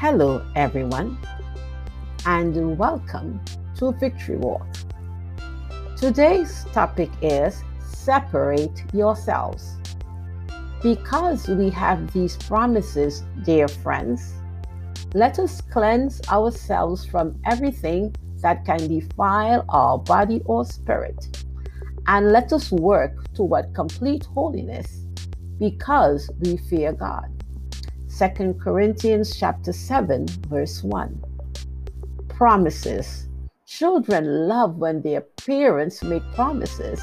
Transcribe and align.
Hello, 0.00 0.46
everyone, 0.54 1.18
and 2.24 2.78
welcome 2.78 3.40
to 3.78 3.90
Victory 3.94 4.36
Walk. 4.36 4.64
Today's 5.96 6.66
topic 6.72 7.10
is 7.20 7.64
Separate 7.84 8.84
Yourselves. 8.94 9.74
Because 10.84 11.48
we 11.48 11.68
have 11.70 12.12
these 12.12 12.36
promises, 12.36 13.24
dear 13.42 13.66
friends, 13.66 14.34
let 15.14 15.40
us 15.40 15.60
cleanse 15.62 16.20
ourselves 16.28 17.04
from 17.04 17.34
everything 17.44 18.14
that 18.40 18.64
can 18.64 18.86
defile 18.86 19.64
our 19.68 19.98
body 19.98 20.42
or 20.44 20.64
spirit, 20.64 21.44
and 22.06 22.30
let 22.30 22.52
us 22.52 22.70
work 22.70 23.32
toward 23.34 23.74
complete 23.74 24.26
holiness 24.26 25.06
because 25.58 26.30
we 26.38 26.56
fear 26.56 26.92
God. 26.92 27.37
2 28.18 28.54
Corinthians 28.54 29.36
chapter 29.36 29.72
7 29.72 30.26
verse 30.48 30.82
1. 30.82 31.22
Promises. 32.26 33.28
Children 33.64 34.48
love 34.48 34.74
when 34.78 35.00
their 35.02 35.20
parents 35.20 36.02
make 36.02 36.24
promises, 36.34 37.00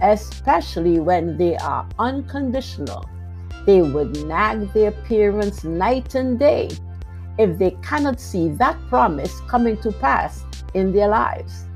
especially 0.00 0.98
when 0.98 1.36
they 1.36 1.58
are 1.58 1.86
unconditional. 1.98 3.06
They 3.66 3.82
would 3.82 4.26
nag 4.26 4.72
their 4.72 4.92
parents 4.92 5.62
night 5.62 6.14
and 6.14 6.38
day 6.38 6.70
if 7.38 7.58
they 7.58 7.72
cannot 7.82 8.18
see 8.18 8.48
that 8.52 8.78
promise 8.88 9.40
coming 9.48 9.76
to 9.82 9.92
pass 9.92 10.42
in 10.72 10.90
their 10.90 11.08
lives. 11.08 11.66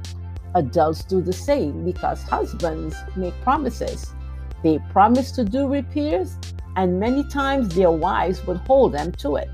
Adults 0.54 1.04
do 1.04 1.20
the 1.20 1.34
same 1.34 1.84
because 1.84 2.22
husbands 2.22 2.96
make 3.14 3.38
promises. 3.42 4.14
They 4.62 4.78
promise 4.90 5.32
to 5.32 5.44
do 5.44 5.68
repairs 5.68 6.38
and 6.76 7.00
many 7.00 7.24
times 7.24 7.74
their 7.74 7.90
wives 7.90 8.46
would 8.46 8.58
hold 8.58 8.92
them 8.92 9.12
to 9.12 9.36
it. 9.36 9.50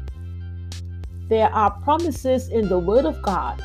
There 1.28 1.52
are 1.52 1.70
promises 1.70 2.48
in 2.48 2.68
the 2.68 2.78
Word 2.78 3.04
of 3.04 3.20
God, 3.22 3.62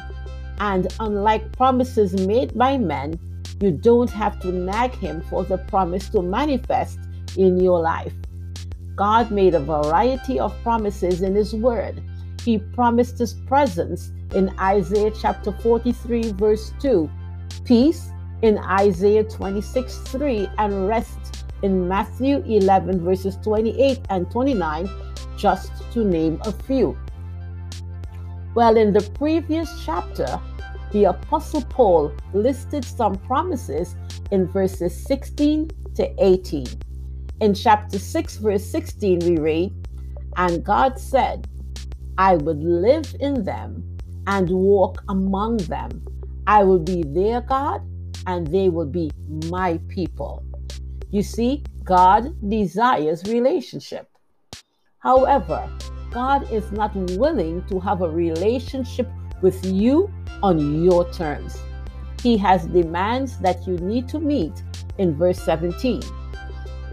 and 0.60 0.88
unlike 1.00 1.52
promises 1.52 2.26
made 2.26 2.58
by 2.58 2.78
men, 2.78 3.20
you 3.62 3.72
don't 3.72 4.10
have 4.10 4.40
to 4.42 4.52
nag 4.52 4.94
Him 4.96 5.22
for 5.30 5.44
the 5.44 5.58
promise 5.58 6.10
to 6.10 6.22
manifest 6.22 7.00
in 7.38 7.60
your 7.60 7.80
life. 7.80 8.14
God 8.96 9.32
made 9.32 9.54
a 9.54 9.60
variety 9.60 10.40
of 10.40 10.56
promises 10.64 11.22
in 11.22 11.36
His 11.36 11.54
Word. 11.54 12.02
He 12.44 12.58
promised 12.58 13.20
His 13.20 13.34
presence 13.34 14.12
in 14.34 14.50
Isaiah 14.60 15.12
chapter 15.12 15.52
43, 15.52 16.32
verse 16.32 16.74
2, 16.80 17.10
peace 17.66 18.10
in 18.42 18.58
Isaiah 18.58 19.24
26, 19.24 19.98
3, 19.98 20.50
and 20.58 20.88
rest 20.88 21.41
in 21.64 21.88
Matthew 21.88 22.44
11, 22.46 23.04
verses 23.04 23.38
28 23.38 24.00
and 24.10 24.30
29, 24.32 24.90
just 25.38 25.72
to 25.94 26.04
name 26.04 26.40
a 26.44 26.52
few. 26.52 26.98
Well, 28.54 28.78
in 28.78 28.94
the 28.94 29.02
previous 29.16 29.70
chapter, 29.86 30.40
the 30.92 31.06
Apostle 31.06 31.64
Paul 31.64 32.12
listed 32.34 32.84
some 32.84 33.16
promises 33.16 33.96
in 34.32 34.48
verses 34.48 34.96
16 35.06 35.70
to 35.96 36.24
18. 36.24 36.68
In 37.40 37.54
chapter 37.54 37.98
6, 37.98 38.38
verse 38.38 38.66
16, 38.66 39.20
we 39.20 39.38
read, 39.38 39.74
And 40.36 40.64
God 40.64 41.00
said, 41.00 41.48
I 42.18 42.36
would 42.36 42.62
live 42.64 43.16
in 43.20 43.44
them 43.44 43.98
and 44.28 44.50
walk 44.50 45.02
among 45.10 45.58
them. 45.58 46.06
I 46.46 46.64
will 46.64 46.80
be 46.80 47.04
their 47.04 47.42
God, 47.42 47.82
and 48.28 48.46
they 48.48 48.70
will 48.70 48.86
be 48.86 49.12
my 49.50 49.80
people. 49.88 50.44
You 51.12 51.24
see, 51.24 51.64
God 51.84 52.34
desires 52.50 53.26
relationship. 53.26 54.08
However, 55.00 55.70
God 56.10 56.50
is 56.50 56.72
not 56.72 56.96
willing 56.96 57.66
to 57.68 57.82
have 57.82 58.02
a 58.02 58.10
relationship 58.10 59.10
with 59.42 59.66
you 59.66 60.10
on 60.42 60.86
your 60.86 61.12
terms. 61.12 61.60
He 62.24 62.38
has 62.38 62.66
demands 62.68 63.38
that 63.40 63.68
you 63.68 63.76
need 63.78 64.08
to 64.08 64.20
meet 64.20 64.64
in 65.00 65.18
verse 65.18 65.42
17. 65.42 66.02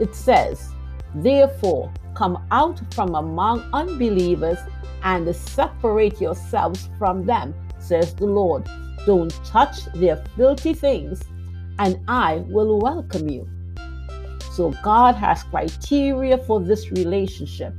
It 0.01 0.17
says, 0.17 0.73
Therefore, 1.15 1.93
come 2.15 2.45
out 2.51 2.81
from 2.95 3.15
among 3.15 3.71
unbelievers 3.73 4.59
and 5.05 5.35
separate 5.35 6.21
yourselves 6.21 6.89
from 6.99 7.25
them, 7.25 7.55
says 7.79 8.15
the 8.17 8.27
Lord. 8.27 8.69
Don't 9.07 9.33
touch 9.45 9.85
their 9.95 10.17
filthy 10.37 10.75
things, 10.75 11.23
and 11.79 12.01
I 12.09 12.39
will 12.49 12.81
welcome 12.81 13.29
you. 13.29 13.49
So 14.59 14.75
God 14.83 15.15
has 15.15 15.45
criteria 15.45 16.37
for 16.37 16.59
this 16.59 16.91
relationship. 16.91 17.73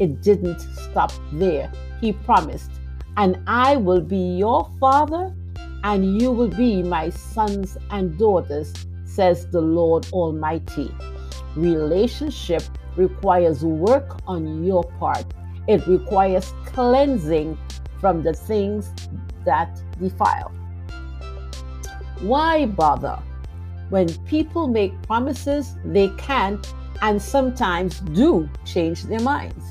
It 0.00 0.22
didn't 0.22 0.60
stop 0.60 1.12
there. 1.30 1.70
He 2.00 2.14
promised, 2.14 2.70
and 3.18 3.38
I 3.46 3.76
will 3.76 4.00
be 4.00 4.38
your 4.38 4.66
father, 4.80 5.36
and 5.84 6.18
you 6.18 6.30
will 6.30 6.48
be 6.48 6.82
my 6.82 7.10
sons 7.10 7.76
and 7.90 8.16
daughters, 8.18 8.72
says 9.04 9.46
the 9.50 9.60
Lord 9.60 10.06
Almighty. 10.10 10.90
Relationship 11.54 12.62
requires 12.96 13.62
work 13.62 14.18
on 14.26 14.64
your 14.64 14.84
part, 14.98 15.26
it 15.68 15.86
requires 15.86 16.54
cleansing 16.64 17.58
from 18.00 18.22
the 18.22 18.32
things 18.32 18.90
that 19.44 19.78
defile. 20.00 20.50
Why 22.20 22.64
bother? 22.64 23.18
When 23.90 24.08
people 24.24 24.66
make 24.66 25.00
promises, 25.02 25.76
they 25.84 26.08
can 26.18 26.60
and 27.02 27.20
sometimes 27.20 28.00
do 28.00 28.48
change 28.64 29.04
their 29.04 29.20
minds. 29.20 29.64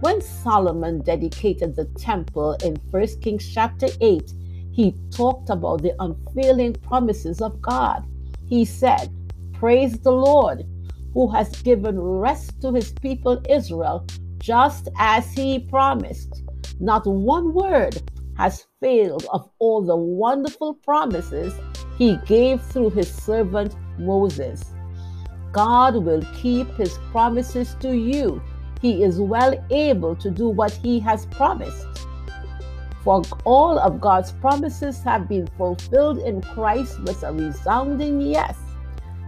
When 0.00 0.20
Solomon 0.20 1.02
dedicated 1.02 1.76
the 1.76 1.86
temple 1.96 2.56
in 2.64 2.76
1 2.90 3.06
Kings 3.20 3.48
chapter 3.52 3.88
8, 4.00 4.32
he 4.72 4.94
talked 5.10 5.50
about 5.50 5.82
the 5.82 5.94
unfailing 6.00 6.74
promises 6.74 7.40
of 7.40 7.60
God. 7.60 8.04
He 8.46 8.64
said, 8.64 9.10
Praise 9.52 9.98
the 9.98 10.12
Lord, 10.12 10.64
who 11.12 11.30
has 11.30 11.62
given 11.62 11.98
rest 11.98 12.60
to 12.62 12.72
his 12.72 12.92
people 12.92 13.40
Israel, 13.48 14.06
just 14.38 14.88
as 14.98 15.32
he 15.32 15.60
promised. 15.60 16.42
Not 16.80 17.06
one 17.06 17.54
word 17.54 18.02
has 18.36 18.66
failed 18.80 19.26
of 19.32 19.48
all 19.58 19.80
the 19.82 19.96
wonderful 19.96 20.74
promises 20.74 21.54
he 21.98 22.16
gave 22.26 22.62
through 22.62 22.90
his 22.90 23.12
servant 23.12 23.74
Moses. 23.98 24.64
God 25.52 25.94
will 25.96 26.22
keep 26.34 26.68
his 26.76 26.98
promises 27.12 27.76
to 27.80 27.96
you. 27.96 28.42
He 28.80 29.02
is 29.02 29.20
well 29.20 29.54
able 29.70 30.16
to 30.16 30.30
do 30.30 30.48
what 30.48 30.72
he 30.72 30.98
has 31.00 31.26
promised. 31.26 31.86
For 33.04 33.22
all 33.44 33.78
of 33.78 34.00
God's 34.00 34.32
promises 34.32 35.00
have 35.02 35.28
been 35.28 35.46
fulfilled 35.58 36.18
in 36.18 36.40
Christ 36.40 37.00
with 37.02 37.22
a 37.22 37.32
resounding 37.32 38.20
yes. 38.20 38.56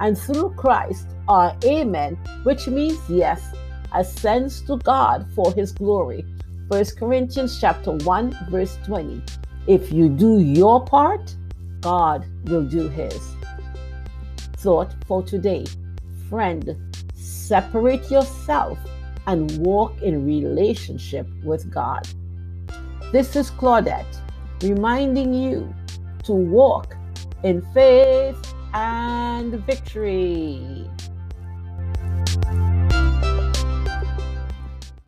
And 0.00 0.16
through 0.19 0.55
Christ, 0.56 1.06
our 1.28 1.56
amen, 1.65 2.19
which 2.43 2.66
means 2.66 2.99
yes, 3.09 3.55
ascends 3.94 4.62
to 4.62 4.78
God 4.78 5.26
for 5.34 5.53
his 5.53 5.72
glory. 5.72 6.25
1 6.69 6.84
Corinthians 6.99 7.60
chapter 7.60 7.93
1 7.93 8.49
verse 8.50 8.78
20. 8.84 9.22
If 9.66 9.93
you 9.93 10.09
do 10.09 10.41
your 10.41 10.84
part, 10.84 11.34
God 11.81 12.26
will 12.44 12.64
do 12.64 12.88
his. 12.88 13.19
Thought 14.56 14.94
for 15.06 15.22
today. 15.22 15.64
Friend, 16.28 16.76
separate 17.14 18.10
yourself 18.10 18.78
and 19.26 19.50
walk 19.59 20.00
in 20.03 20.26
relationship 20.26 21.26
with 21.44 21.70
God. 21.72 22.09
This 23.12 23.37
is 23.37 23.50
Claudette 23.50 24.20
reminding 24.62 25.34
you 25.34 25.75
to 26.25 26.32
walk 26.32 26.97
in 27.42 27.62
faith 27.72 28.54
and 28.75 29.54
victory. 29.66 30.88